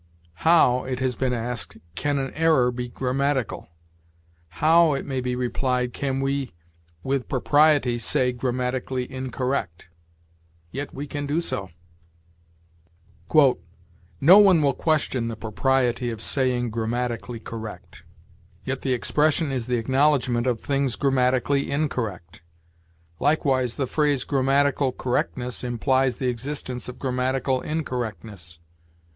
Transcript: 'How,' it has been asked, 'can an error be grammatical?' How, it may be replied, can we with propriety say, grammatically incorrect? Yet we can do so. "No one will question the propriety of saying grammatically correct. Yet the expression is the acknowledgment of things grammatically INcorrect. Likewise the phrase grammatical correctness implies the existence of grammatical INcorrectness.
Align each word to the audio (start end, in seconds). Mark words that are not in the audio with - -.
'How,' 0.33 0.83
it 0.85 0.97
has 0.97 1.15
been 1.15 1.31
asked, 1.31 1.77
'can 1.93 2.17
an 2.17 2.33
error 2.33 2.71
be 2.71 2.87
grammatical?' 2.89 3.69
How, 4.47 4.93
it 4.93 5.05
may 5.05 5.21
be 5.21 5.35
replied, 5.35 5.93
can 5.93 6.21
we 6.21 6.53
with 7.03 7.29
propriety 7.29 7.99
say, 7.99 8.31
grammatically 8.31 9.05
incorrect? 9.11 9.89
Yet 10.71 10.91
we 10.91 11.05
can 11.05 11.27
do 11.27 11.39
so. 11.39 11.69
"No 13.29 14.39
one 14.39 14.63
will 14.63 14.73
question 14.73 15.27
the 15.27 15.35
propriety 15.35 16.09
of 16.09 16.19
saying 16.19 16.71
grammatically 16.71 17.39
correct. 17.39 18.01
Yet 18.65 18.81
the 18.81 18.93
expression 18.93 19.51
is 19.51 19.67
the 19.67 19.77
acknowledgment 19.77 20.47
of 20.47 20.61
things 20.61 20.95
grammatically 20.95 21.69
INcorrect. 21.69 22.41
Likewise 23.19 23.75
the 23.75 23.85
phrase 23.85 24.23
grammatical 24.23 24.93
correctness 24.93 25.63
implies 25.63 26.17
the 26.17 26.27
existence 26.29 26.89
of 26.89 26.97
grammatical 26.97 27.61
INcorrectness. 27.61 28.57